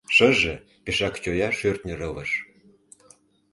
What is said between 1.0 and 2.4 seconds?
чоя шӧртньӧ рывыж.